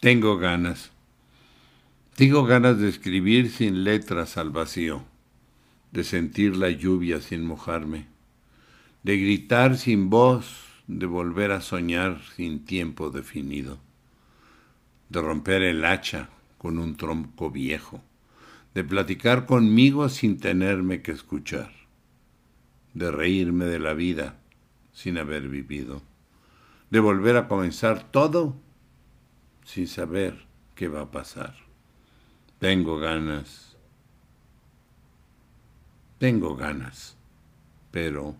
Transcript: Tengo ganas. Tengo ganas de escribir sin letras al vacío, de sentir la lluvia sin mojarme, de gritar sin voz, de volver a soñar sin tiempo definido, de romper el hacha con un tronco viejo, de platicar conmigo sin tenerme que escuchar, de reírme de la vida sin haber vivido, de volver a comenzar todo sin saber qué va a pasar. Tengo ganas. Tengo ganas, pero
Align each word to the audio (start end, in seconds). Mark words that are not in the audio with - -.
Tengo 0.00 0.38
ganas. 0.38 0.92
Tengo 2.16 2.44
ganas 2.44 2.78
de 2.78 2.88
escribir 2.88 3.50
sin 3.50 3.84
letras 3.84 4.38
al 4.38 4.48
vacío, 4.48 5.04
de 5.92 6.04
sentir 6.04 6.56
la 6.56 6.70
lluvia 6.70 7.20
sin 7.20 7.44
mojarme, 7.44 8.06
de 9.02 9.18
gritar 9.18 9.76
sin 9.76 10.08
voz, 10.08 10.64
de 10.86 11.04
volver 11.04 11.52
a 11.52 11.60
soñar 11.60 12.22
sin 12.34 12.64
tiempo 12.64 13.10
definido, 13.10 13.78
de 15.10 15.20
romper 15.20 15.60
el 15.60 15.84
hacha 15.84 16.30
con 16.56 16.78
un 16.78 16.96
tronco 16.96 17.50
viejo, 17.50 18.02
de 18.72 18.84
platicar 18.84 19.44
conmigo 19.44 20.08
sin 20.08 20.40
tenerme 20.40 21.02
que 21.02 21.12
escuchar, 21.12 21.72
de 22.94 23.10
reírme 23.10 23.66
de 23.66 23.78
la 23.78 23.92
vida 23.92 24.38
sin 24.94 25.18
haber 25.18 25.50
vivido, 25.50 26.00
de 26.88 27.00
volver 27.00 27.36
a 27.36 27.48
comenzar 27.48 28.10
todo 28.10 28.56
sin 29.70 29.86
saber 29.86 30.46
qué 30.74 30.88
va 30.88 31.02
a 31.02 31.10
pasar. 31.12 31.54
Tengo 32.58 32.98
ganas. 32.98 33.76
Tengo 36.18 36.56
ganas, 36.56 37.16
pero 37.92 38.34